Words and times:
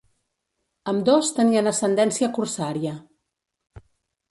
Ambdós 0.93 1.29
tenien 1.41 1.73
ascendència 1.73 2.31
corsària. 2.39 2.97